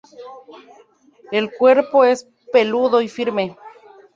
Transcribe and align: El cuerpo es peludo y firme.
El 1.31 1.51
cuerpo 1.53 2.03
es 2.05 2.27
peludo 2.51 3.01
y 3.01 3.07
firme. 3.07 3.55